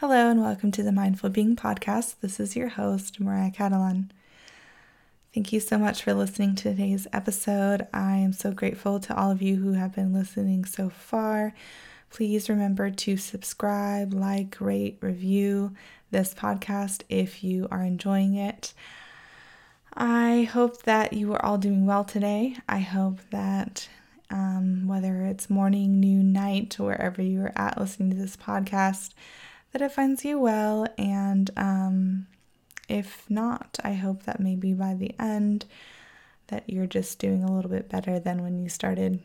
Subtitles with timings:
[0.00, 2.20] Hello, and welcome to the Mindful Being Podcast.
[2.20, 4.12] This is your host, Mariah Catalan.
[5.34, 7.84] Thank you so much for listening to today's episode.
[7.92, 11.52] I am so grateful to all of you who have been listening so far.
[12.10, 15.72] Please remember to subscribe, like, rate, review
[16.12, 18.74] this podcast if you are enjoying it.
[19.94, 22.56] I hope that you are all doing well today.
[22.68, 23.88] I hope that
[24.30, 29.12] um, whether it's morning, noon, night, wherever you are at listening to this podcast,
[29.72, 30.86] that it finds you well.
[30.96, 32.26] And um,
[32.88, 35.66] if not, I hope that maybe by the end
[36.48, 39.20] that you're just doing a little bit better than when you started.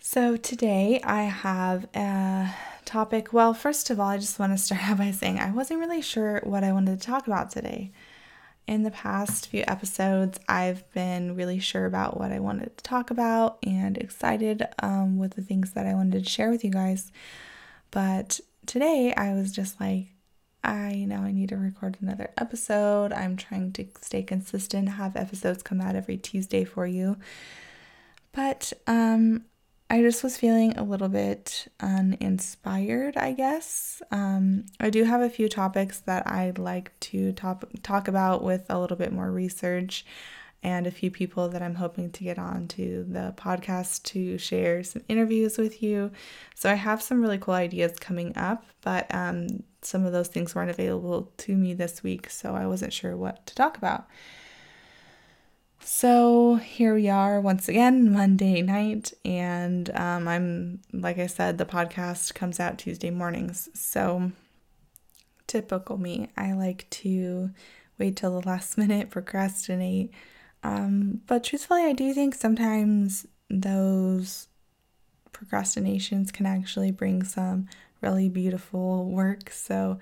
[0.00, 2.52] So today I have a
[2.84, 3.32] topic.
[3.32, 6.02] Well, first of all, I just want to start out by saying I wasn't really
[6.02, 7.92] sure what I wanted to talk about today.
[8.66, 13.10] In the past few episodes, I've been really sure about what I wanted to talk
[13.10, 17.10] about and excited um, with the things that I wanted to share with you guys.
[17.90, 20.08] But today, I was just like,
[20.62, 23.12] I know I need to record another episode.
[23.12, 27.16] I'm trying to stay consistent, have episodes come out every Tuesday for you.
[28.32, 29.46] But um,
[29.90, 34.00] I just was feeling a little bit uninspired, I guess.
[34.12, 38.66] Um, I do have a few topics that I'd like to talk talk about with
[38.70, 40.06] a little bit more research,
[40.62, 44.84] and a few people that I'm hoping to get on to the podcast to share
[44.84, 46.12] some interviews with you.
[46.54, 50.54] So I have some really cool ideas coming up, but um, some of those things
[50.54, 54.06] weren't available to me this week, so I wasn't sure what to talk about.
[55.82, 61.64] So here we are once again, Monday night, and um, I'm, like I said, the
[61.64, 63.70] podcast comes out Tuesday mornings.
[63.74, 64.30] So
[65.46, 67.50] typical me, I like to
[67.98, 70.12] wait till the last minute, procrastinate.
[70.62, 74.48] Um, but truthfully, I do think sometimes those
[75.32, 77.66] procrastinations can actually bring some
[78.02, 79.50] really beautiful work.
[79.50, 79.98] So,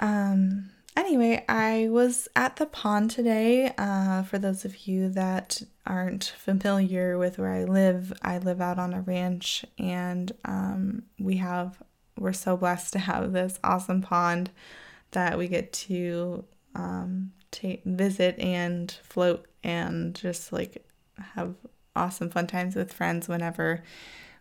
[0.00, 3.72] um, Anyway, I was at the pond today.
[3.76, 8.78] Uh, for those of you that aren't familiar with where I live, I live out
[8.78, 11.82] on a ranch, and um, we have
[12.16, 14.50] we're so blessed to have this awesome pond
[15.10, 16.44] that we get to
[16.76, 20.86] um, take visit and float and just like
[21.34, 21.54] have
[21.96, 23.82] awesome fun times with friends whenever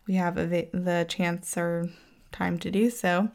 [0.07, 1.89] we have a, the chance or
[2.31, 3.29] time to do so.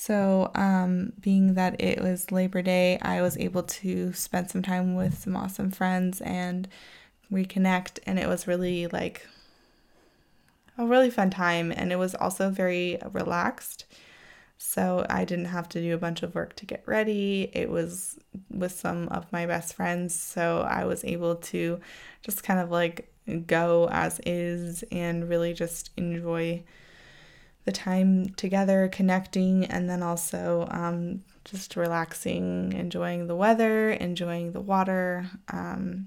[0.00, 4.94] So, um, being that it was Labor Day, I was able to spend some time
[4.94, 6.66] with some awesome friends and
[7.30, 9.26] reconnect, and it was really like
[10.78, 13.84] a really fun time, and it was also very relaxed.
[14.56, 17.50] So, I didn't have to do a bunch of work to get ready.
[17.52, 18.18] It was
[18.48, 21.78] with some of my best friends, so I was able to
[22.22, 23.12] just kind of like
[23.46, 26.64] go as is and really just enjoy
[27.64, 34.60] the time together, connecting, and then also um, just relaxing, enjoying the weather, enjoying the
[34.60, 35.26] water.
[35.52, 36.06] Um,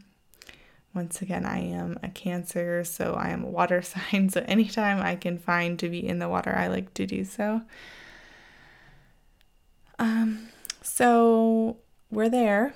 [0.93, 3.81] once again, I am a Cancer, so I am a water
[4.11, 4.29] sign.
[4.29, 7.61] So anytime I can find to be in the water, I like to do so.
[9.99, 10.49] Um,
[10.81, 11.77] so
[12.09, 12.73] we're there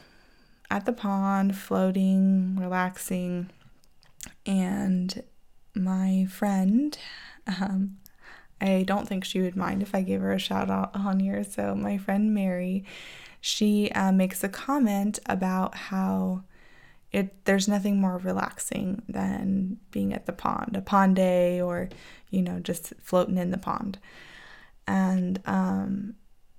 [0.70, 3.50] at the pond, floating, relaxing,
[4.46, 5.24] and
[5.74, 6.98] my friend
[7.48, 7.98] um,
[8.59, 11.44] I don't think she would mind if I gave her a shout out on here.
[11.44, 12.84] So, my friend Mary,
[13.40, 16.44] she uh, makes a comment about how
[17.12, 21.90] it there's nothing more relaxing than being at the pond, a pond day, or
[22.29, 24.00] you know, just floating in the pond.
[24.88, 26.16] And um,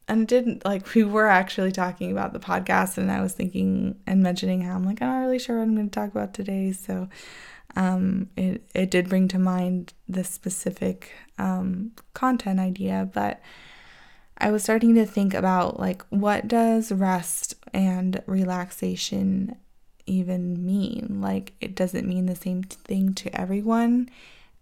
[0.07, 3.97] and it didn't like we were actually talking about the podcast, and I was thinking
[4.07, 6.35] and mentioning how I'm like I'm not really sure what I'm going to talk about
[6.35, 7.09] today, so
[7.77, 13.41] um, it, it did bring to mind this specific um, content idea, but
[14.39, 19.57] I was starting to think about like what does rest and relaxation
[20.07, 21.19] even mean?
[21.21, 24.09] Like it doesn't mean the same thing to everyone.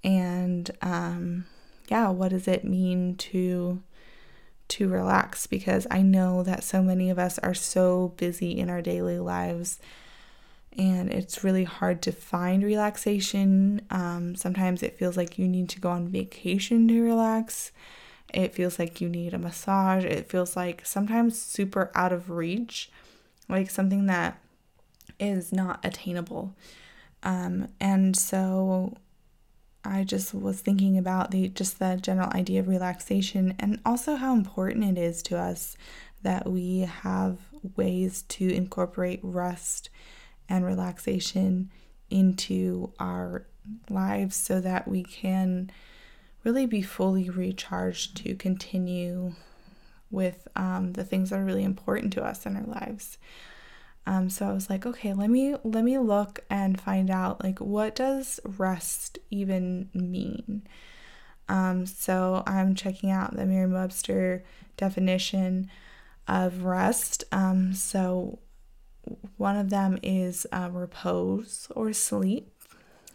[0.02, 1.44] And um,
[1.88, 3.82] yeah, what does it mean to
[4.68, 5.46] to relax?
[5.46, 9.78] Because I know that so many of us are so busy in our daily lives
[10.78, 13.80] and it's really hard to find relaxation.
[13.90, 17.72] Um, sometimes it feels like you need to go on vacation to relax.
[18.34, 20.04] It feels like you need a massage.
[20.04, 22.90] It feels like sometimes super out of reach,
[23.48, 24.40] like something that
[25.18, 26.54] is not attainable.
[27.22, 28.94] Um, and so
[29.84, 34.34] I just was thinking about the just the general idea of relaxation and also how
[34.34, 35.76] important it is to us
[36.22, 37.38] that we have
[37.76, 39.90] ways to incorporate rest
[40.48, 41.70] and relaxation
[42.10, 43.46] into our
[43.90, 45.70] lives so that we can
[46.44, 49.34] really be fully recharged to continue
[50.10, 53.18] with um, the things that are really important to us in our lives.
[54.06, 57.58] Um, so I was like, okay, let me let me look and find out like
[57.58, 60.62] what does rest even mean.
[61.48, 64.44] Um, so I'm checking out the Merriam-Webster
[64.76, 65.68] definition
[66.28, 67.24] of rest.
[67.32, 68.38] Um, so
[69.36, 72.52] one of them is uh, repose or sleep,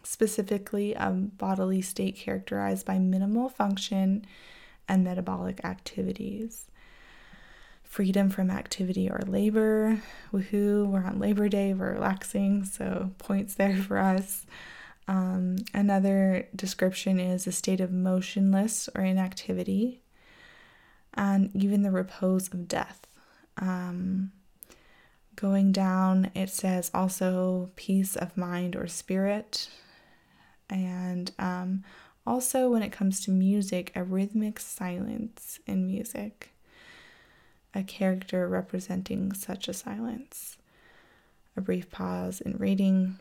[0.04, 4.26] specifically a bodily state characterized by minimal function
[4.88, 6.66] and metabolic activities
[7.92, 10.02] freedom from activity or labor.
[10.32, 14.46] Woohoo, we're on Labor Day, we're relaxing, so points there for us.
[15.10, 20.04] Um, another description is a state of motionless or inactivity,
[21.16, 23.06] and even the repose of death.
[23.58, 24.32] Um,
[25.36, 29.70] going down, it says also peace of mind or spirit,
[30.70, 31.84] and um,
[32.26, 36.52] also when it comes to music, a rhythmic silence in music
[37.74, 40.58] a character representing such a silence,
[41.56, 43.18] a brief pause in reading.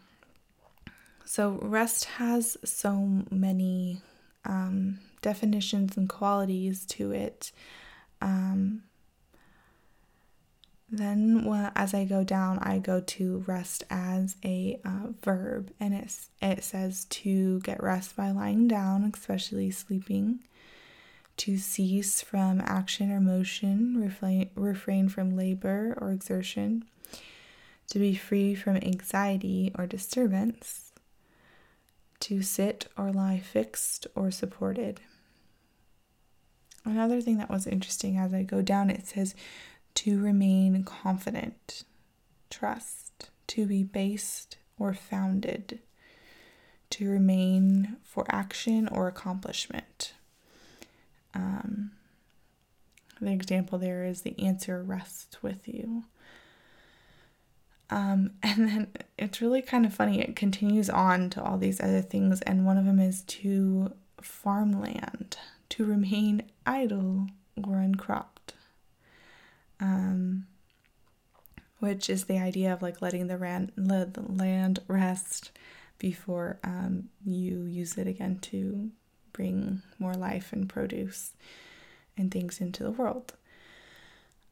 [1.25, 4.01] So, rest has so many
[4.45, 7.53] um, definitions and qualities to it.
[8.21, 8.83] Um,
[10.93, 11.47] then,
[11.77, 16.65] as I go down, I go to rest as a uh, verb, and it, it
[16.65, 20.41] says to get rest by lying down, especially sleeping
[21.37, 26.85] to cease from action or motion, refrain, refrain from labor or exertion,
[27.89, 30.93] to be free from anxiety or disturbance,
[32.19, 35.01] to sit or lie fixed or supported.
[36.85, 39.35] Another thing that was interesting as I go down, it says
[39.95, 41.85] to remain confident,
[42.49, 45.81] trust, to be based or founded,
[46.91, 50.15] to remain for action or accomplishment.
[51.35, 51.93] Um,
[53.21, 56.05] the example there is the answer rests with you.
[57.91, 58.89] Um, and then
[59.19, 60.21] it's really kind of funny.
[60.21, 65.37] It continues on to all these other things, and one of them is to farmland,
[65.71, 67.27] to remain idle
[67.63, 68.30] or uncropped.
[69.81, 70.47] Um,
[71.79, 75.51] which is the idea of like letting the, ran- the land rest
[75.99, 78.91] before um, you use it again to
[79.33, 81.33] bring more life and produce
[82.17, 83.33] and things into the world.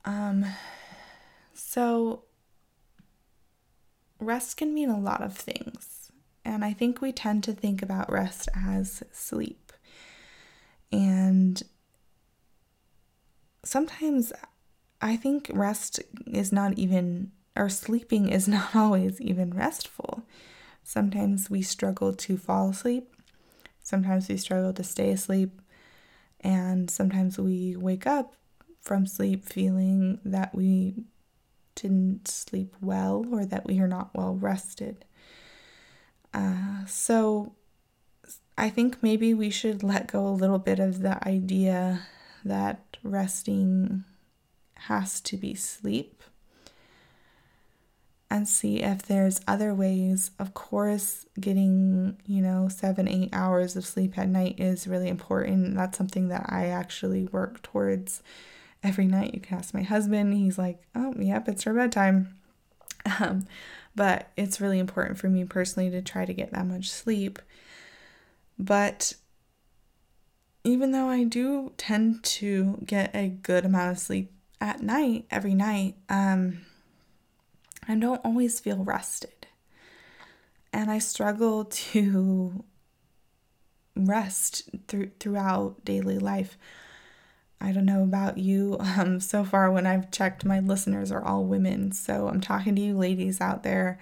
[0.05, 0.47] Um,
[1.53, 2.23] so,
[4.19, 6.11] rest can mean a lot of things.
[6.45, 9.73] And I think we tend to think about rest as sleep.
[10.91, 11.63] And
[13.65, 14.33] sometimes
[15.01, 20.23] I think rest is not even, or sleeping is not always even restful.
[20.83, 23.15] Sometimes we struggle to fall asleep
[23.89, 25.63] Sometimes we struggle to stay asleep,
[26.41, 28.35] and sometimes we wake up
[28.83, 31.05] from sleep feeling that we
[31.75, 35.07] didn't sleep well or that we are not well rested.
[36.35, 37.55] Uh, so
[38.59, 42.03] I think maybe we should let go a little bit of the idea
[42.45, 44.05] that resting
[44.87, 46.23] has to be sleep
[48.31, 50.31] and see if there's other ways.
[50.39, 55.75] Of course, getting, you know, seven, eight hours of sleep at night is really important.
[55.75, 58.23] That's something that I actually work towards
[58.83, 59.35] every night.
[59.35, 62.35] You can ask my husband, he's like, oh, yep, it's her bedtime.
[63.21, 63.47] Um,
[63.95, 67.39] but it's really important for me personally to try to get that much sleep.
[68.59, 69.15] But
[70.63, 74.31] even though I do tend to get a good amount of sleep
[74.61, 76.61] at night, every night, um,
[77.87, 79.47] I don't always feel rested.
[80.73, 82.65] And I struggle to
[83.97, 86.57] rest through, throughout daily life.
[87.61, 88.77] I don't know about you.
[88.99, 91.93] Um, so far, when I've checked, my listeners are all women.
[91.93, 93.99] So I'm talking to you ladies out there.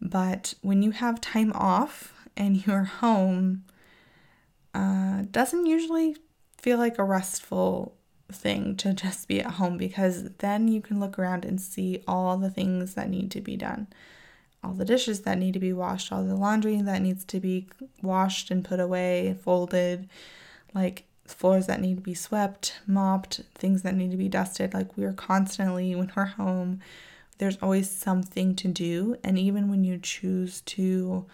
[0.00, 3.64] But when you have time off and you're home,
[4.74, 6.16] uh, doesn't usually
[6.58, 7.96] feel like a restful
[8.32, 12.36] thing to just be at home because then you can look around and see all
[12.36, 13.86] the things that need to be done.
[14.64, 17.66] All the dishes that need to be washed, all the laundry that needs to be
[18.00, 20.08] washed and put away, folded,
[20.72, 24.74] like floors that need to be swept, mopped, things that need to be dusted.
[24.74, 26.80] Like we're constantly, when we're home,
[27.38, 29.16] there's always something to do.
[29.24, 31.26] And even when you choose to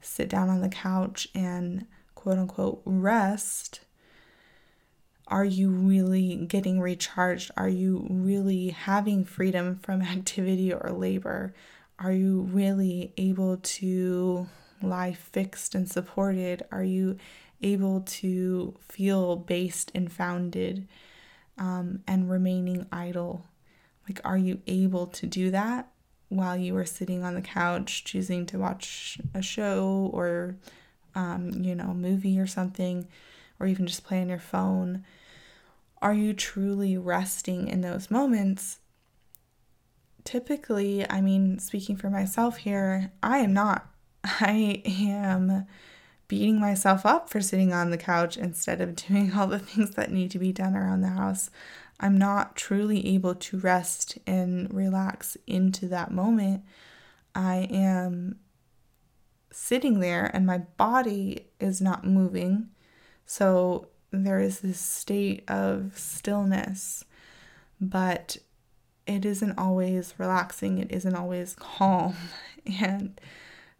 [0.00, 3.80] sit down on the couch and quote unquote rest,
[5.28, 7.50] are you really getting recharged?
[7.56, 11.54] Are you really having freedom from activity or labor?
[11.98, 14.48] Are you really able to
[14.82, 16.64] lie fixed and supported?
[16.70, 17.16] Are you
[17.62, 20.86] able to feel based and founded
[21.58, 23.46] um, and remaining idle?
[24.08, 25.88] Like, are you able to do that
[26.28, 30.56] while you are sitting on the couch choosing to watch a show or,
[31.14, 33.08] um, you know, movie or something,
[33.58, 35.04] or even just play on your phone?
[36.02, 38.78] Are you truly resting in those moments?
[40.24, 43.86] Typically, I mean, speaking for myself here, I am not.
[44.24, 45.66] I am
[46.28, 50.10] beating myself up for sitting on the couch instead of doing all the things that
[50.10, 51.50] need to be done around the house.
[51.98, 56.62] I'm not truly able to rest and relax into that moment.
[57.34, 58.38] I am
[59.50, 62.68] sitting there and my body is not moving.
[63.26, 67.04] So there is this state of stillness,
[67.80, 68.38] but
[69.06, 72.14] it isn't always relaxing, it isn't always calm.
[72.80, 73.20] And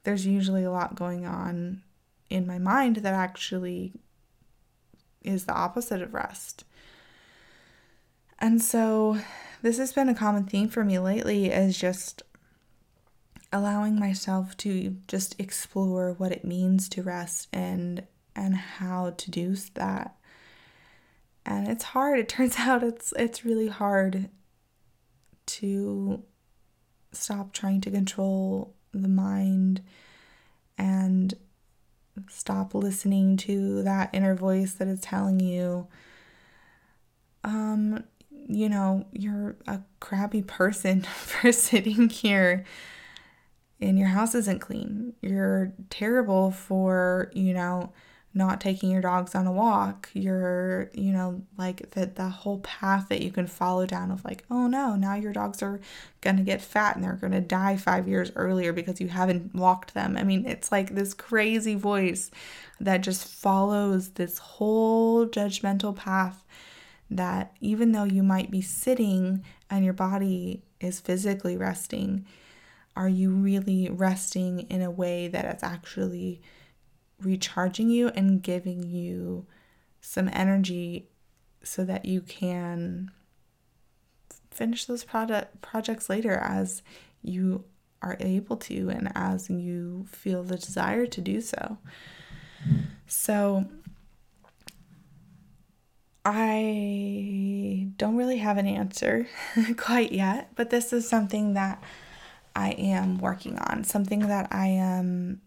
[0.05, 1.83] there's usually a lot going on
[2.31, 3.95] in my mind that actually
[5.23, 6.63] is the opposite of rest.
[8.39, 9.19] And so
[9.63, 12.23] this has been a common theme for me lately is just
[13.53, 18.05] allowing myself to just explore what it means to rest and
[18.37, 20.15] and how to do that.
[21.45, 22.19] And it's hard.
[22.21, 24.29] It turns out it's it's really hard
[25.47, 26.23] to
[27.13, 29.81] stop trying to control the mind
[30.79, 31.35] and
[32.29, 35.87] stop listening to that inner voice that is telling you
[37.45, 42.65] um you know you're a crappy person for sitting here
[43.81, 47.93] and your house isn't clean you're terrible for you know
[48.37, 53.09] not taking your dogs on a walk you're you know like that the whole path
[53.09, 55.81] that you can follow down of like oh no now your dogs are
[56.21, 60.17] gonna get fat and they're gonna die five years earlier because you haven't walked them.
[60.17, 62.31] I mean it's like this crazy voice
[62.79, 66.45] that just follows this whole judgmental path
[67.11, 72.27] that even though you might be sitting and your body is physically resting
[72.97, 76.43] are you really resting in a way that it's actually
[77.21, 79.47] recharging you and giving you
[80.01, 81.09] some energy
[81.63, 83.11] so that you can
[84.51, 86.83] finish those product projects later as
[87.23, 87.65] you
[88.03, 91.79] are able to and as you feel the desire to do so.
[93.07, 93.67] So
[96.25, 99.29] I don't really have an answer
[99.77, 101.83] quite yet, but this is something that
[102.55, 105.41] I am working on, something that I am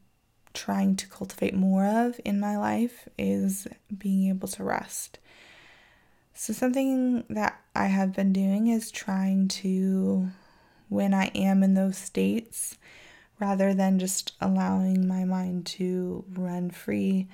[0.59, 3.65] trying to cultivate more of in my life is
[3.97, 5.17] being able to rest.
[6.33, 10.29] So, something that I have been doing is trying to,
[10.89, 12.77] when I am in those states,
[13.39, 17.29] rather than just allowing my mind to run free,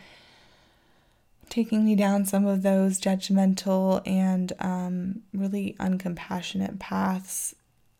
[1.49, 7.55] taking me down some of those judgmental and um, really uncompassionate paths,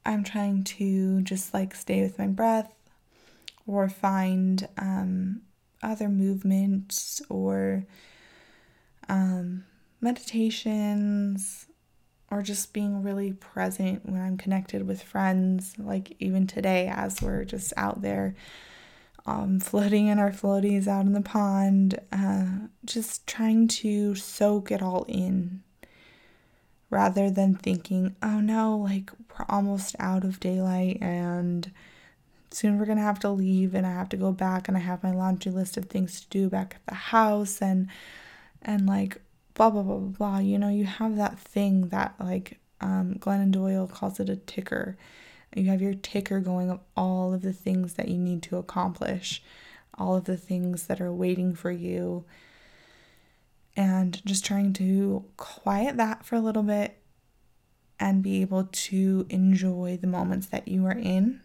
[0.05, 2.72] I'm trying to just like stay with my breath
[3.68, 5.42] or find um,
[5.82, 7.86] other movements or
[9.10, 9.64] um,
[10.02, 11.68] meditations
[12.32, 17.46] or just being really present when I'm connected with friends, like even today as we're
[17.46, 18.36] just out there
[19.26, 24.82] um, floating in our floaties out in the pond, uh, just trying to soak it
[24.82, 25.62] all in
[26.90, 31.72] rather than thinking, oh no, like we're almost out of daylight and
[32.56, 34.80] soon we're going to have to leave and I have to go back and I
[34.80, 37.88] have my laundry list of things to do back at the house and
[38.62, 39.22] and like
[39.54, 40.40] blah blah blah blah blah.
[40.40, 44.98] You know, you have that thing that like um, Glennon Doyle calls it a ticker.
[45.54, 49.44] You have your ticker going of all of the things that you need to accomplish,
[49.98, 52.26] all of the things that are waiting for you,
[53.76, 56.98] and just trying to quiet that for a little bit
[58.00, 61.42] and be able to enjoy the moments that you are in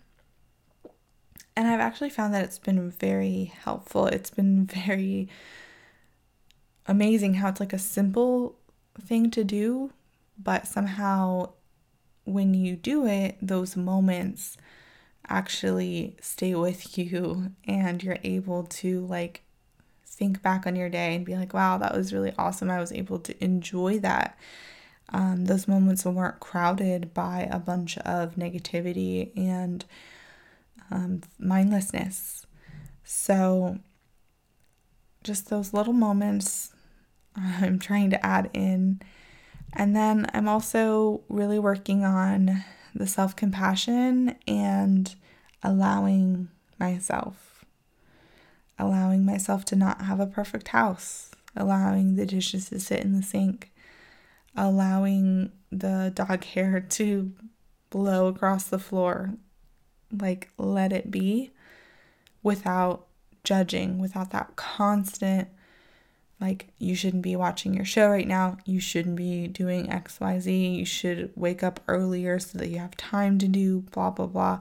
[1.60, 4.06] and I've actually found that it's been very helpful.
[4.06, 5.28] It's been very
[6.86, 8.56] amazing how it's like a simple
[8.98, 9.92] thing to do,
[10.42, 11.50] but somehow
[12.24, 14.56] when you do it, those moments
[15.28, 19.42] actually stay with you and you're able to like
[20.06, 22.70] think back on your day and be like, wow, that was really awesome.
[22.70, 24.38] I was able to enjoy that.
[25.10, 29.84] Um, those moments weren't crowded by a bunch of negativity and
[30.90, 32.46] um, mindlessness.
[33.04, 33.78] So,
[35.22, 36.72] just those little moments
[37.36, 39.00] I'm trying to add in.
[39.72, 45.14] And then I'm also really working on the self compassion and
[45.62, 47.64] allowing myself,
[48.78, 53.22] allowing myself to not have a perfect house, allowing the dishes to sit in the
[53.22, 53.70] sink,
[54.56, 57.32] allowing the dog hair to
[57.90, 59.34] blow across the floor.
[60.12, 61.50] Like, let it be
[62.42, 63.06] without
[63.44, 65.48] judging, without that constant,
[66.40, 68.56] like, you shouldn't be watching your show right now.
[68.64, 70.78] You shouldn't be doing XYZ.
[70.78, 74.60] You should wake up earlier so that you have time to do blah, blah, blah.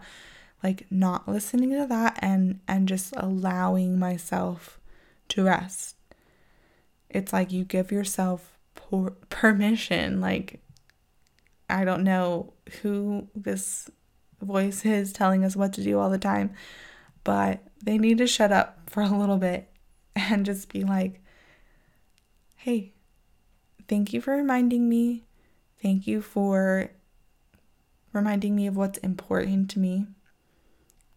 [0.62, 4.78] Like, not listening to that and, and just allowing myself
[5.30, 5.96] to rest.
[7.10, 8.58] It's like you give yourself
[9.30, 10.20] permission.
[10.20, 10.60] Like,
[11.70, 12.52] I don't know
[12.82, 13.90] who this
[14.42, 16.52] voice is telling us what to do all the time,
[17.24, 19.70] but they need to shut up for a little bit
[20.16, 21.22] and just be like,
[22.58, 22.94] hey,
[23.88, 25.26] thank you for reminding me.
[25.82, 26.92] Thank you for
[28.12, 30.08] reminding me of what's important to me.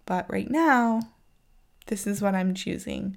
[0.06, 1.00] But right now,
[1.86, 3.16] this is what I'm choosing.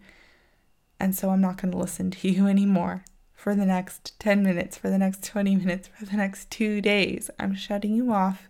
[1.00, 4.78] And so I'm not going to listen to you anymore for the next 10 minutes,
[4.78, 7.30] for the next 20 minutes, for the next two days.
[7.38, 8.48] I'm shutting you off.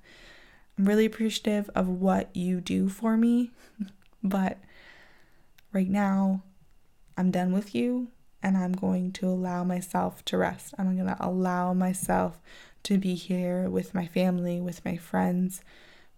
[0.77, 3.51] I'm really appreciative of what you do for me,
[4.23, 4.57] but
[5.71, 6.43] right now
[7.17, 8.09] I'm done with you
[8.43, 10.73] and I'm going to allow myself to rest.
[10.77, 12.39] I'm going to allow myself
[12.83, 15.61] to be here with my family, with my friends,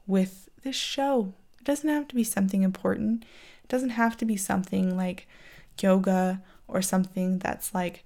[0.06, 1.34] with this show.
[1.60, 3.24] It doesn't have to be something important.
[3.64, 5.28] It doesn't have to be something like
[5.82, 8.04] yoga or something that's like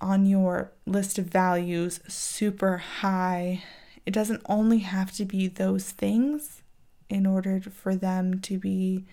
[0.00, 3.62] on your list of values super high.
[4.06, 6.62] It doesn't only have to be those things
[7.10, 9.04] in order for them to be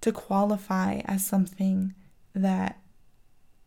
[0.00, 1.94] to qualify as something
[2.34, 2.78] that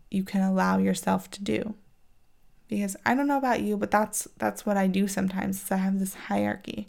[0.10, 1.76] you can allow yourself to do.
[2.68, 5.70] Because I don't know about you, but that's that's what I do sometimes.
[5.72, 6.88] I have this hierarchy.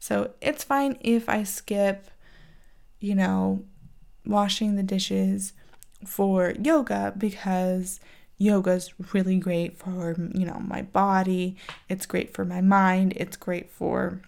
[0.00, 2.10] So it's fine if I skip,
[2.98, 3.62] you know,
[4.26, 5.52] washing the dishes
[6.04, 8.00] for yoga because
[8.42, 11.56] yoga is really great for you know my body.
[11.88, 13.14] It's great for my mind.
[13.16, 14.20] It's great for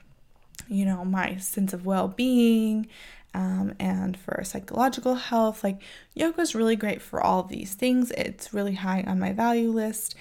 [0.68, 2.86] you know my sense of well-being
[3.34, 5.64] um, and for psychological health.
[5.64, 5.82] Like
[6.14, 8.12] yoga is really great for all of these things.
[8.12, 10.14] It's really high on my value list.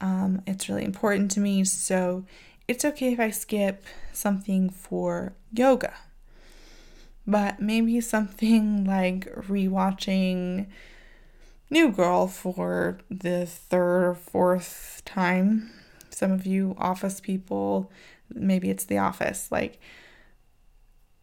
[0.00, 1.64] Um, it's really important to me.
[1.64, 2.24] So
[2.68, 5.94] it's okay if i skip something for yoga.
[7.26, 10.66] But maybe something like rewatching
[11.72, 15.70] New Girl for the third or fourth time.
[16.10, 17.90] Some of you office people,
[18.28, 19.50] maybe it's The Office.
[19.50, 19.80] Like,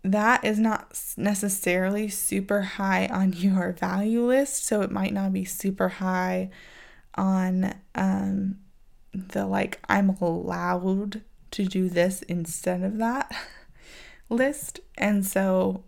[0.04, 5.46] that is not necessarily super high on your value list, so it might not be
[5.46, 6.50] super high
[7.14, 8.58] on um,
[9.14, 13.32] the like, I'm allowed to do this instead of that
[14.30, 14.80] list.
[14.98, 15.84] And so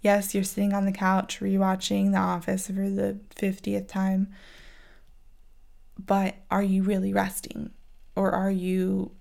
[0.00, 4.28] Yes, you're sitting on the couch rewatching The Office for the 50th time,
[5.98, 7.70] but are you really resting?
[8.16, 9.12] Or are you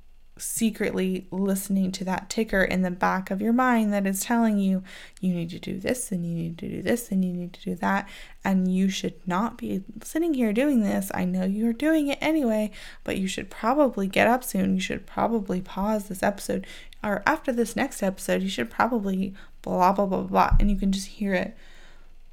[0.42, 4.84] secretly listening to that ticker in the back of your mind that is telling you
[5.20, 7.62] you need to do this and you need to do this and you need to
[7.62, 8.08] do that
[8.44, 11.12] and you should not be sitting here doing this.
[11.14, 12.72] I know you're doing it anyway,
[13.04, 14.76] but you should probably get up soon.
[14.76, 16.66] You should probably pause this episode
[17.04, 20.56] or after this next episode, you should probably blah, blah, blah, blah.
[20.60, 21.56] And you can just hear it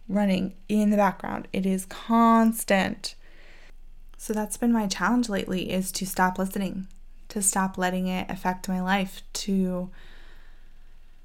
[0.08, 1.48] running in the background.
[1.52, 3.14] It is constant.
[4.16, 6.88] So that's been my challenge lately is to stop listening,
[7.28, 9.90] to stop letting it affect my life, to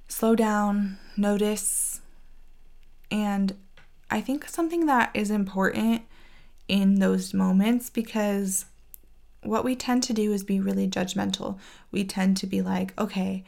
[0.07, 2.01] slow down, notice.
[3.09, 3.55] And
[4.09, 6.03] I think something that is important
[6.67, 8.65] in those moments because
[9.43, 11.57] what we tend to do is be really judgmental.
[11.91, 13.43] We tend to be like, okay,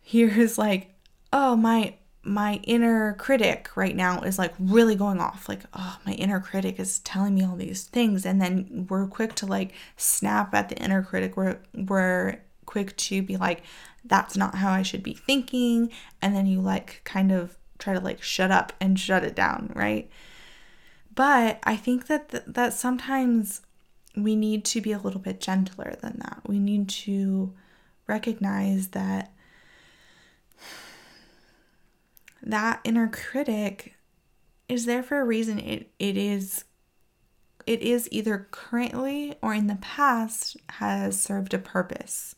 [0.00, 0.94] here's like,
[1.32, 5.48] oh, my my inner critic right now is like really going off.
[5.48, 8.26] Like oh my inner critic is telling me all these things.
[8.26, 11.36] And then we're quick to like snap at the inner critic.
[11.36, 13.62] We're we're quick to be like
[14.04, 15.90] that's not how I should be thinking.
[16.20, 19.72] And then you like kind of try to like shut up and shut it down
[19.74, 20.10] right?
[21.14, 23.62] But I think that th- that sometimes
[24.24, 26.42] we need to be a little bit gentler than that.
[26.46, 27.54] We need to
[28.06, 29.32] recognize that
[32.42, 33.94] that inner critic
[34.68, 35.58] is there for a reason.
[35.58, 36.64] It it is
[37.66, 42.34] it is either currently or in the past has served a purpose.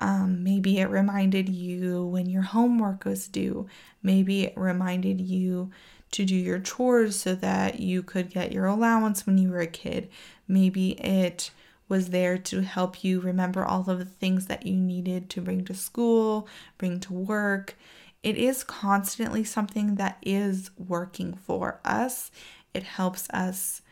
[0.00, 3.68] Um, maybe it reminded you when your homework was due.
[4.02, 5.70] Maybe it reminded you
[6.12, 9.66] to do your chores so that you could get your allowance when you were a
[9.66, 10.08] kid.
[10.48, 11.50] Maybe it
[11.88, 15.64] was there to help you remember all of the things that you needed to bring
[15.64, 17.76] to school, bring to work.
[18.22, 22.30] It is constantly something that is working for us.
[22.74, 23.82] It helps us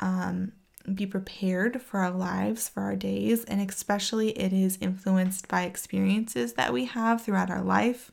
[0.00, 0.52] um,
[0.94, 6.54] be prepared for our lives, for our days, and especially it is influenced by experiences
[6.54, 8.10] that we have throughout our life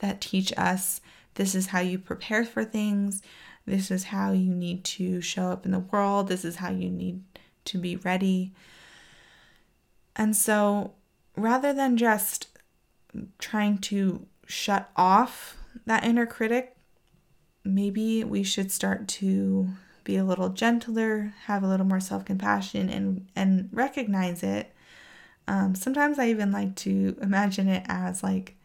[0.00, 1.00] that teach us
[1.38, 3.22] this is how you prepare for things,
[3.64, 6.90] this is how you need to show up in the world, this is how you
[6.90, 7.22] need
[7.64, 8.52] to be ready.
[10.16, 10.94] And so
[11.36, 12.48] rather than just
[13.38, 16.76] trying to shut off that inner critic,
[17.64, 19.68] maybe we should start to
[20.02, 24.74] be a little gentler, have a little more self compassion, and and recognize it.
[25.46, 28.56] Um, sometimes I even like to imagine it as like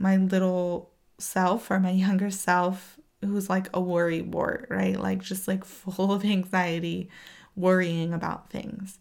[0.00, 4.98] my little self or my younger self who's like a worry wart, right?
[4.98, 7.08] Like just like full of anxiety,
[7.54, 8.98] worrying about things.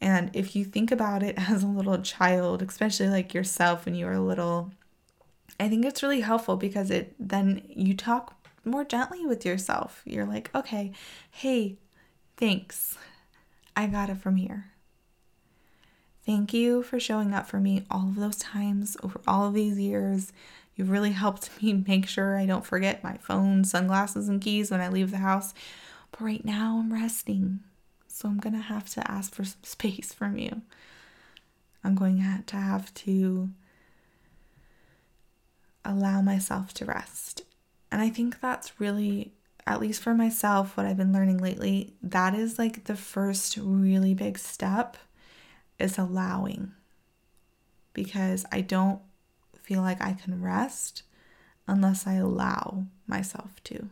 [0.00, 4.06] And if you think about it as a little child, especially like yourself when you
[4.06, 4.72] were little,
[5.60, 10.02] I think it's really helpful because it then you talk more gently with yourself.
[10.04, 10.92] You're like, okay,
[11.30, 11.78] hey,
[12.36, 12.96] thanks.
[13.76, 14.72] I got it from here.
[16.24, 19.78] Thank you for showing up for me all of those times over all of these
[19.78, 20.32] years.
[20.76, 24.80] You've really helped me make sure I don't forget my phone, sunglasses, and keys when
[24.80, 25.54] I leave the house.
[26.10, 27.60] But right now I'm resting.
[28.08, 30.62] So I'm to have to ask for some space from you.
[31.84, 33.50] I'm going to have to
[35.84, 37.42] allow myself to rest.
[37.90, 39.32] And I think that's really,
[39.66, 44.14] at least for myself, what I've been learning lately, that is like the first really
[44.14, 44.96] big step
[45.78, 46.72] is allowing.
[47.92, 49.00] Because I don't
[49.72, 51.02] feel like I can rest
[51.66, 53.88] unless I allow myself to.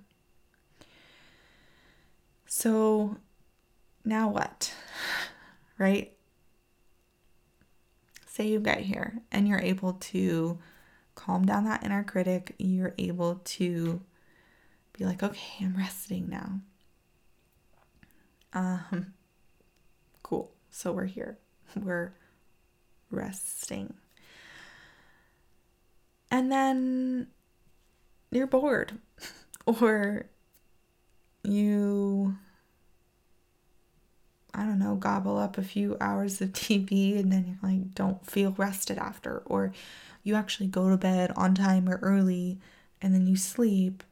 [2.47, 3.17] So
[4.05, 4.75] now what?
[5.79, 6.13] Right?
[8.27, 10.59] Say you get here and you're able to
[11.15, 14.03] calm down that inner critic, you're able to
[14.93, 16.61] be like, okay, I'm resting now.
[18.53, 19.15] Um,
[20.23, 20.53] cool.
[20.71, 21.39] So we're here.
[21.75, 22.13] We're
[23.11, 23.95] resting.
[26.31, 27.27] And then
[28.31, 28.93] you're bored,
[29.67, 30.27] or
[31.43, 32.37] you,
[34.55, 38.25] I don't know, gobble up a few hours of TV and then you're like, don't
[38.27, 39.73] feel rested after, or
[40.23, 42.59] you actually go to bed on time or early
[43.01, 44.03] and then you sleep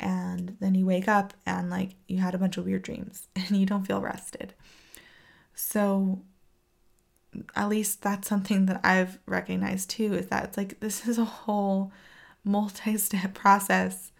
[0.00, 3.56] and then you wake up and like you had a bunch of weird dreams and
[3.56, 4.54] you don't feel rested.
[5.54, 6.22] So
[7.54, 11.24] at least that's something that I've recognized too is that it's like this is a
[11.24, 11.92] whole
[12.44, 14.12] multi-step process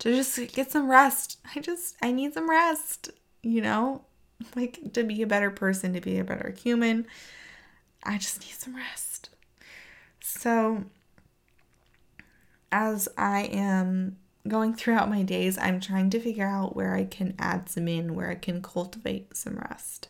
[0.00, 1.38] to just get some rest.
[1.54, 3.10] I just I need some rest,
[3.42, 4.02] you know?
[4.56, 7.06] Like to be a better person, to be a better human.
[8.02, 9.30] I just need some rest.
[10.20, 10.84] So,
[12.70, 17.34] as I am going throughout my days, I'm trying to figure out where I can
[17.38, 20.08] add some in, where I can cultivate some rest.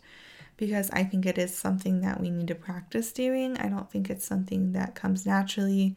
[0.57, 3.57] Because I think it is something that we need to practice doing.
[3.57, 5.97] I don't think it's something that comes naturally,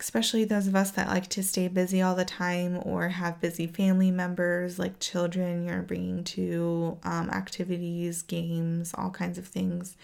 [0.00, 3.68] especially those of us that like to stay busy all the time or have busy
[3.68, 9.96] family members like children you're bringing to um, activities, games, all kinds of things.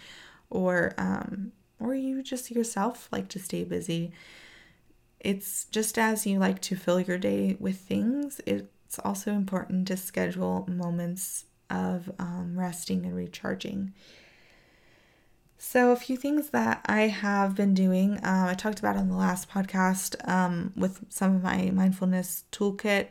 [0.51, 4.13] Or um, or you just yourself like to stay busy.
[5.21, 9.97] It's just as you like to fill your day with things, it's also important to
[9.97, 13.93] schedule moments of um, resting and recharging.
[15.59, 19.17] So, a few things that I have been doing, um, I talked about in the
[19.17, 23.09] last podcast um, with some of my mindfulness toolkit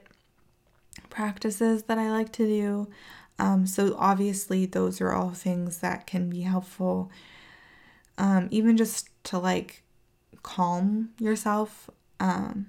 [1.09, 2.87] practices that I like to do.
[3.37, 7.11] Um, so, obviously, those are all things that can be helpful
[8.17, 9.83] um, even just to like
[10.43, 11.89] calm yourself.
[12.19, 12.67] Um,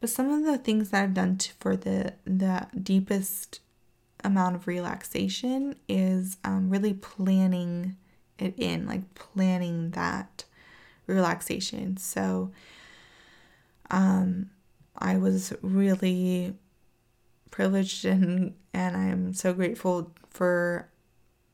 [0.00, 3.60] but some of the things that I've done to, for the the deepest
[4.24, 7.96] amount of relaxation is um, really planning
[8.38, 10.44] it in, like planning that
[11.06, 11.96] relaxation.
[11.96, 12.52] So,
[13.90, 14.50] um,
[14.98, 16.54] I was really
[17.50, 20.88] privileged and and I'm so grateful for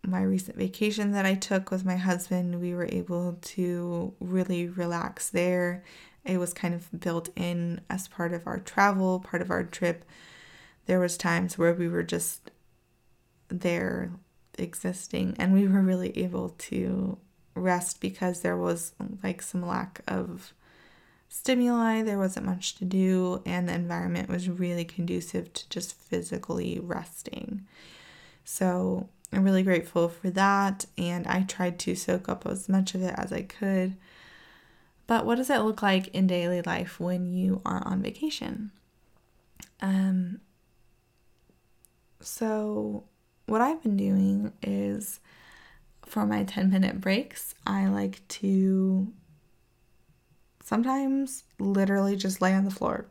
[0.06, 5.30] my recent vacation that I took with my husband, we were able to really relax
[5.30, 5.82] there.
[6.24, 10.04] It was kind of built in as part of our travel, part of our trip.
[10.86, 12.43] There was times where we were just
[13.48, 14.10] there
[14.56, 17.18] existing and we were really able to
[17.54, 20.52] rest because there was like some lack of
[21.28, 26.78] stimuli, there wasn't much to do, and the environment was really conducive to just physically
[26.80, 27.66] resting.
[28.44, 33.02] So I'm really grateful for that, and I tried to soak up as much of
[33.02, 33.96] it as I could.
[35.06, 38.70] But what does it look like in daily life when you are on vacation?
[39.80, 40.40] Um,
[42.20, 43.04] So,
[43.46, 45.20] what I've been doing is
[46.06, 49.12] for my 10 minute breaks, I like to
[50.62, 53.06] sometimes literally just lay on the floor.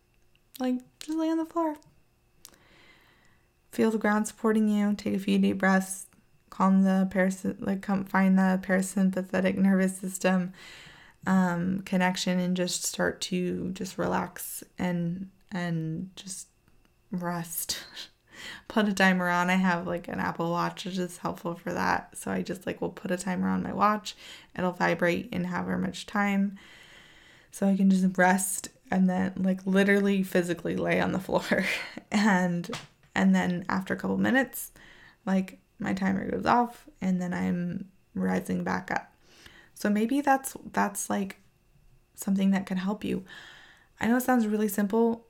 [0.58, 1.76] like, just lay on the floor.
[3.72, 6.06] Feel the ground supporting you, take a few deep breaths,
[6.48, 10.52] calm the parasympathetic, like come find the parasympathetic nervous system
[11.26, 16.48] um, connection and just start to just relax and and just
[17.10, 17.78] rest.
[18.68, 19.50] put a timer on.
[19.50, 22.16] I have like an Apple Watch, which is helpful for that.
[22.16, 24.14] So I just like will put a timer on my watch.
[24.56, 26.58] It'll vibrate and however much time.
[27.50, 31.64] So I can just rest and then like literally physically lay on the floor.
[32.10, 32.70] and
[33.14, 34.72] and then after a couple minutes,
[35.24, 39.12] like my timer goes off and then I'm rising back up.
[39.74, 41.38] So maybe that's that's like
[42.14, 43.24] something that can help you.
[44.00, 45.26] I know it sounds really simple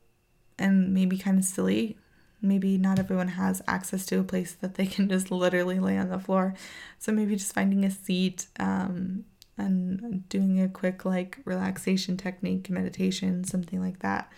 [0.59, 1.99] and maybe kind of silly.
[2.45, 6.09] Maybe not everyone has access to a place that they can just literally lay on
[6.09, 6.55] the floor.
[6.99, 9.25] So maybe just finding a seat um,
[9.57, 14.31] and doing a quick like relaxation technique, meditation, something like that.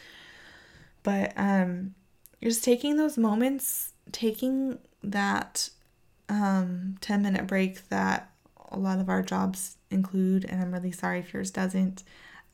[1.02, 1.94] But um,
[2.42, 5.70] just taking those moments, taking that
[6.28, 8.30] um, 10 minute break that
[8.70, 12.02] a lot of our jobs include, and I'm really sorry if yours doesn't.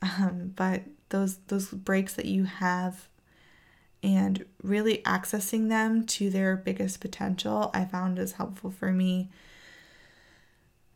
[0.01, 3.07] Um, but those those breaks that you have
[4.03, 9.29] and really accessing them to their biggest potential, I found is helpful for me.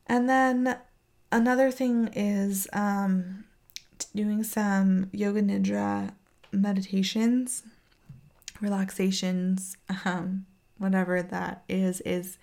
[0.06, 0.78] And then
[1.32, 3.46] another thing is um,
[4.14, 6.12] doing some yoga nidra
[6.52, 7.64] meditations,
[8.60, 10.46] relaxations, um,
[10.78, 12.38] whatever that is, is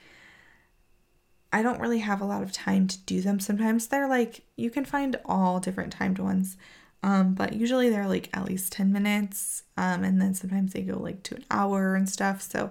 [1.53, 3.38] I don't really have a lot of time to do them.
[3.38, 6.57] Sometimes they're like, you can find all different timed ones,
[7.04, 10.98] um, but usually they're like at least 10 minutes, um, and then sometimes they go
[10.98, 12.40] like to an hour and stuff.
[12.40, 12.70] So,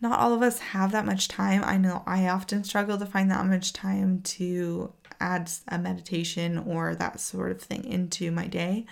[0.00, 1.62] not all of us have that much time.
[1.64, 6.96] I know I often struggle to find that much time to add a meditation or
[6.96, 8.84] that sort of thing into my day.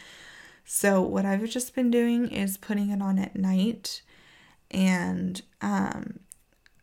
[0.64, 4.02] So, what I've just been doing is putting it on at night
[4.70, 6.20] and um,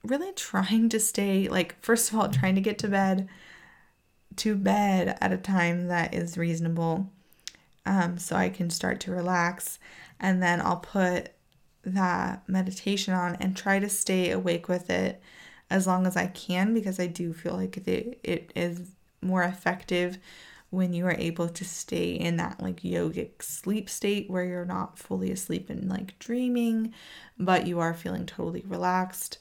[0.04, 3.30] really trying to stay like first of all trying to get to bed
[4.36, 7.14] to bed at a time that is reasonable
[7.88, 9.80] um, so I can start to relax.
[10.20, 11.30] And then I'll put
[11.84, 15.22] that meditation on and try to stay awake with it
[15.70, 20.18] as long as I can because I do feel like it, it is more effective
[20.70, 25.00] when you are able to stay in that like yogic sleep state where you're not
[25.00, 26.94] fully asleep and like dreaming
[27.40, 29.38] but you are feeling totally relaxed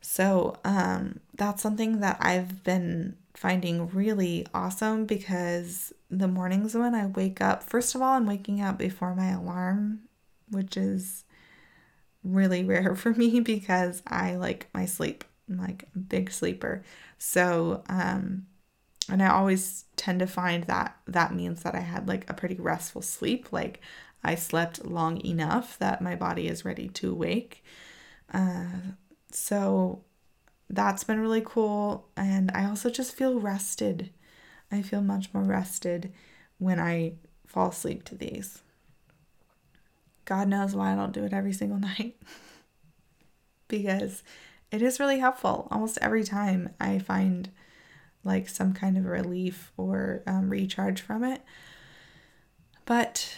[0.00, 7.06] so um, that's something that I've been finding really awesome because the mornings when I
[7.06, 10.00] wake up, first of all, I'm waking up before my alarm,
[10.50, 11.24] which is
[12.24, 15.24] really rare for me because I like my sleep.
[15.48, 16.82] I'm like a big sleeper.
[17.18, 18.46] So, um,
[19.08, 22.56] and I always tend to find that that means that I had like a pretty
[22.56, 23.52] restful sleep.
[23.52, 23.80] Like
[24.22, 27.64] I slept long enough that my body is ready to wake.
[28.32, 28.66] Uh,
[29.30, 30.02] so
[30.68, 32.08] that's been really cool.
[32.16, 34.10] And I also just feel rested.
[34.70, 36.12] I feel much more rested
[36.58, 37.14] when I
[37.46, 38.62] fall asleep to these.
[40.24, 42.16] God knows why I don't do it every single night.
[43.68, 44.22] because
[44.70, 45.66] it is really helpful.
[45.70, 47.50] Almost every time I find
[48.22, 51.42] like some kind of relief or um, recharge from it.
[52.84, 53.36] But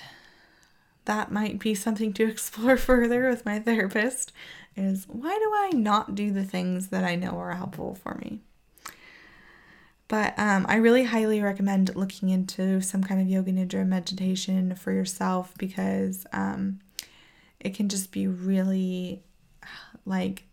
[1.05, 4.33] that might be something to explore further with my therapist
[4.77, 8.41] is why do I not do the things that I know are helpful for me?
[10.09, 14.93] But um, I really highly recommend looking into some kind of yoga nidra meditation for
[14.93, 16.81] yourself because um,
[17.61, 19.23] it can just be really,
[20.05, 20.45] like,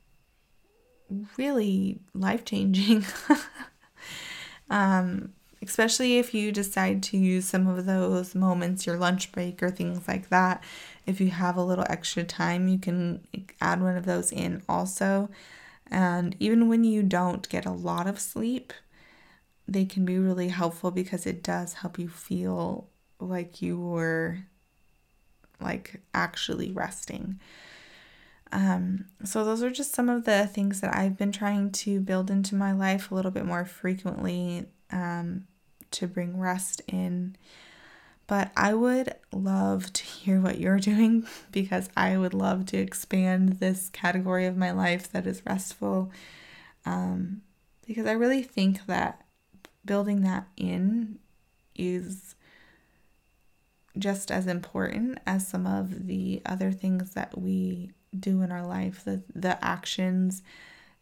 [1.37, 3.03] really life changing.
[4.69, 9.69] um, especially if you decide to use some of those moments, your lunch break or
[9.69, 10.63] things like that.
[11.05, 13.27] If you have a little extra time, you can
[13.59, 15.29] add one of those in also.
[15.91, 18.71] And even when you don't get a lot of sleep,
[19.67, 22.87] they can be really helpful because it does help you feel
[23.19, 24.39] like you were
[25.59, 27.39] like actually resting.
[28.51, 32.31] Um, so those are just some of the things that I've been trying to build
[32.31, 35.45] into my life a little bit more frequently um,
[35.91, 37.35] to bring rest in.
[38.27, 43.53] But I would love to hear what you're doing because I would love to expand
[43.53, 46.11] this category of my life that is restful.
[46.85, 47.41] Um,
[47.85, 49.25] because I really think that
[49.83, 51.17] building that in
[51.75, 52.35] is
[53.97, 59.03] just as important as some of the other things that we do in our life,
[59.03, 60.41] the the actions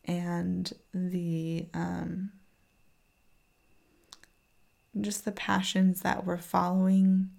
[0.05, 2.31] and the um,
[5.01, 7.29] just the passions that we're following.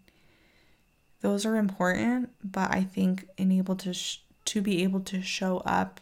[1.21, 5.59] Those are important, but I think in able to sh- to be able to show
[5.59, 6.01] up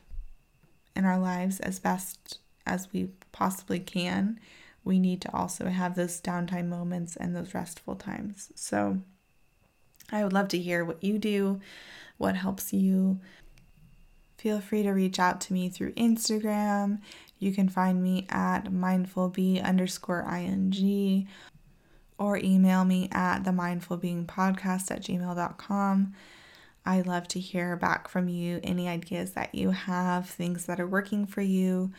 [0.95, 4.38] in our lives as best as we possibly can,
[4.85, 8.51] we need to also have those downtime moments and those restful times.
[8.55, 8.99] So
[10.11, 11.61] I would love to hear what you do,
[12.19, 13.21] what helps you.
[14.38, 17.01] Feel free to reach out to me through Instagram.
[17.38, 21.29] You can find me at mindfulbee underscore ing
[22.18, 26.14] or email me at the mindful being podcast at gmail.com.
[26.87, 30.87] I love to hear back from you any ideas that you have, things that are
[30.87, 31.92] working for you,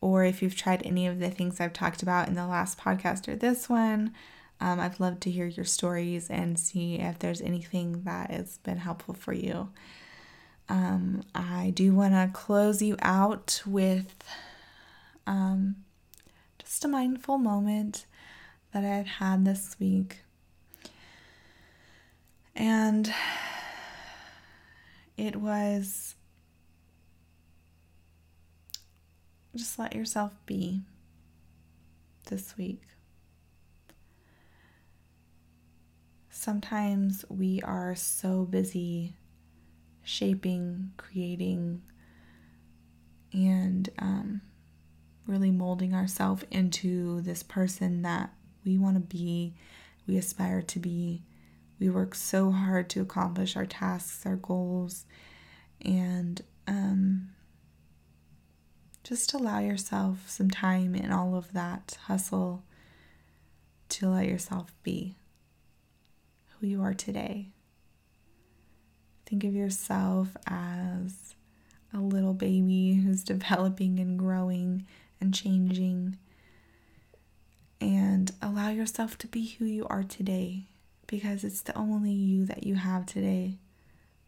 [0.00, 3.28] or if you've tried any of the things I've talked about in the last podcast
[3.28, 4.12] or this one.
[4.60, 8.78] Um, I'd love to hear your stories and see if there's anything that has been
[8.78, 9.70] helpful for you.
[10.68, 14.24] Um, I do want to close you out with
[15.26, 15.76] um,
[16.58, 18.06] just a mindful moment
[18.72, 20.24] that I've had this week.
[22.56, 23.12] And
[25.16, 26.14] it was
[29.54, 30.82] just let yourself be
[32.28, 32.82] this week.
[36.30, 39.14] Sometimes we are so busy
[40.02, 41.82] shaping, creating,
[43.32, 44.40] and um,
[45.26, 48.30] really molding ourselves into this person that
[48.64, 49.54] we want to be,
[50.06, 51.22] we aspire to be.
[51.80, 55.04] We work so hard to accomplish our tasks, our goals,
[55.84, 57.30] and um,
[59.02, 62.62] just allow yourself some time in all of that hustle
[63.90, 65.16] to let yourself be
[66.58, 67.48] who you are today.
[69.26, 71.34] Think of yourself as
[71.92, 74.86] a little baby who's developing and growing
[75.24, 76.18] and changing.
[77.80, 80.66] And allow yourself to be who you are today
[81.06, 83.58] because it's the only you that you have today.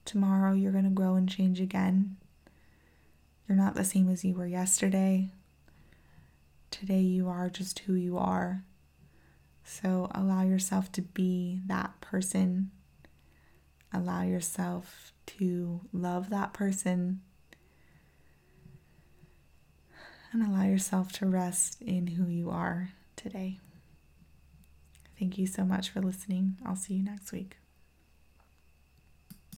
[0.05, 2.17] Tomorrow you're going to grow and change again.
[3.49, 5.31] You're not the same as you were yesterday.
[6.71, 8.65] Today you are just who you are.
[9.65, 12.71] So allow yourself to be that person.
[13.93, 17.21] Allow yourself to love that person.
[20.33, 23.59] And allow yourself to rest in who you are today.
[25.19, 26.59] Thank you so much for listening.
[26.65, 27.57] I'll see you next week.